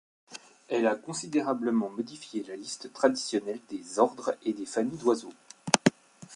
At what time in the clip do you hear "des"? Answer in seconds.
3.69-3.99, 4.51-4.65